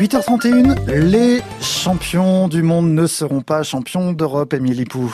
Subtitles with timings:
[0.00, 5.12] 8h31, les champions du monde ne seront pas champions d'Europe, Émilie Pou.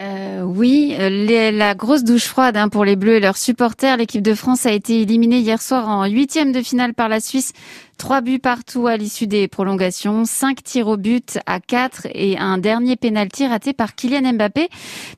[0.00, 3.98] Euh, oui, la grosse douche froide hein, pour les Bleus et leurs supporters.
[3.98, 7.52] L'équipe de France a été éliminée hier soir en huitième de finale par la Suisse
[8.00, 12.56] Trois buts partout à l'issue des prolongations, cinq tirs au but à quatre et un
[12.56, 14.70] dernier pénalty raté par Kylian Mbappé.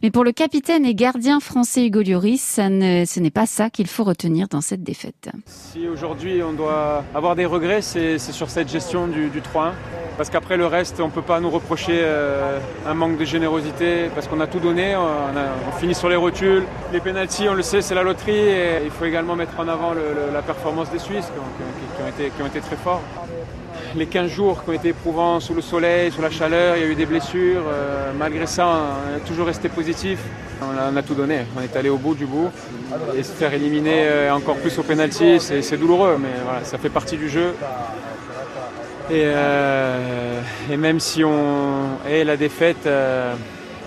[0.03, 4.03] Mais pour le capitaine et gardien français Hugo Lloris, ce n'est pas ça qu'il faut
[4.03, 5.31] retenir dans cette défaite.
[5.47, 9.71] Si aujourd'hui on doit avoir des regrets, c'est sur cette gestion du, 3-1.
[10.17, 14.11] Parce qu'après le reste, on ne peut pas nous reprocher euh, un manque de générosité
[14.15, 16.65] parce qu'on a tout donné, on, finit sur les rotules.
[16.93, 19.93] Les pénalties, on le sait, c'est la loterie et il faut également mettre en avant
[19.95, 21.31] la performance des Suisses
[21.97, 23.03] qui, été, qui ont été très fort.
[23.97, 26.87] Les 15 jours qui ont été éprouvants sous le soleil, sous la chaleur, il y
[26.87, 27.63] a eu des blessures.
[27.67, 30.19] Euh, malgré ça, on a toujours resté positif.
[30.63, 31.41] On a, tout donné.
[31.57, 32.51] On est allé au bout du bout.
[33.17, 36.89] Et se faire éliminer euh, encore plus au penalty, c'est douloureux, mais voilà, ça fait
[36.89, 37.55] partie du jeu.
[39.11, 42.89] Et, euh, et même si on est la défaite,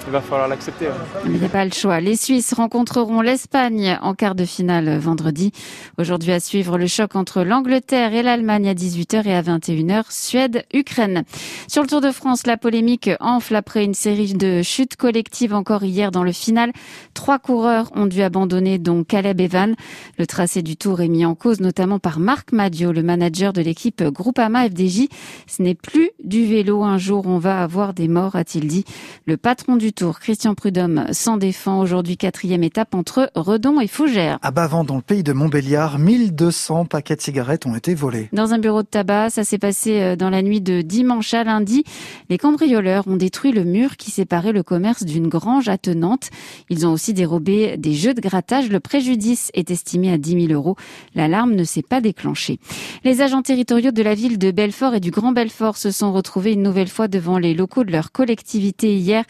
[0.08, 0.89] il va falloir l'accepter.
[1.25, 2.00] Il n'y a pas le choix.
[2.00, 5.52] Les Suisses rencontreront l'Espagne en quart de finale vendredi.
[5.97, 11.23] Aujourd'hui à suivre le choc entre l'Angleterre et l'Allemagne à 18h et à 21h, Suède-Ukraine.
[11.67, 15.84] Sur le Tour de France, la polémique enfle après une série de chutes collectives encore
[15.84, 16.72] hier dans le final.
[17.16, 19.75] Trois coureurs ont dû abandonner, dont Caleb Evan.
[20.19, 23.62] Le tracé du Tour est mis en cause notamment par Marc Madio, le manager de
[23.62, 25.08] l'équipe Groupama FDJ.
[25.47, 26.84] Ce n'est plus du vélo.
[26.84, 28.86] Un jour, on va avoir des morts, a-t-il dit.
[29.25, 30.19] Le patron du tour.
[30.19, 34.38] Christian Prudhomme s'en défend aujourd'hui quatrième étape entre Redon et Fougères.
[34.41, 38.27] À Bavant, dans le pays de Montbéliard, 1200 paquets de cigarettes ont été volés.
[38.33, 41.45] Dans un bureau de tabac, ça s'est passé euh, dans la nuit de dimanche à
[41.45, 41.85] lundi.
[42.29, 46.29] Les cambrioleurs ont détruit le mur qui séparait le commerce d'une grange attenante.
[46.69, 48.69] Ils ont aussi dérobé des jeux de grattage.
[48.69, 50.75] Le préjudice est estimé à 10 000 euros.
[51.16, 52.59] L'alarme ne s'est pas déclenchée.
[53.05, 56.51] Les agents territoriaux de la ville de Belfort et du Grand Belfort se sont retrouvés
[56.51, 59.23] une nouvelle fois devant les locaux de leur collectivité hier.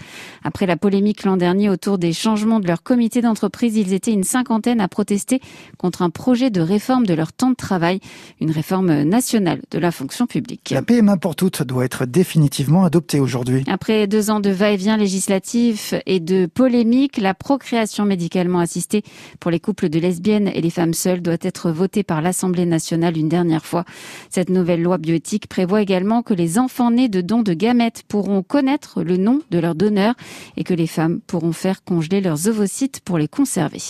[0.56, 4.24] Après la polémique l'an dernier autour des changements de leur comité d'entreprise, ils étaient une
[4.24, 5.42] cinquantaine à protester
[5.78, 8.00] contre un projet de réforme de leur temps de travail,
[8.40, 10.70] une réforme nationale de la fonction publique.
[10.70, 13.66] La PMA pour toutes doit être définitivement adoptée aujourd'hui.
[13.68, 19.04] Après deux ans de va-et-vient législatif et de polémique, la procréation médicalement assistée
[19.42, 23.18] pour les couples de lesbiennes et les femmes seules doit être votée par l'Assemblée nationale
[23.18, 23.84] une dernière fois.
[24.30, 28.42] Cette nouvelle loi bioéthique prévoit également que les enfants nés de dons de gamètes pourront
[28.42, 30.16] connaître le nom de leur donneur
[30.58, 33.82] et que les femmes pourront faire congeler leurs ovocytes pour les conserver.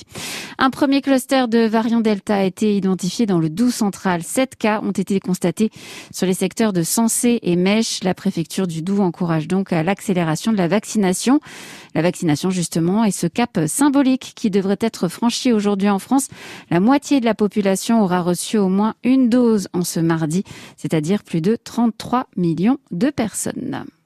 [0.57, 4.23] Un premier cluster de variant Delta a été identifié dans le Doubs central.
[4.23, 5.71] Sept cas ont été constatés
[6.11, 8.03] sur les secteurs de Sensé et Mèche.
[8.03, 11.39] La préfecture du Doubs encourage donc à l'accélération de la vaccination.
[11.93, 16.27] La vaccination, justement, est ce cap symbolique qui devrait être franchi aujourd'hui en France.
[16.69, 20.43] La moitié de la population aura reçu au moins une dose en ce mardi,
[20.77, 23.85] c'est-à-dire plus de 33 millions de personnes.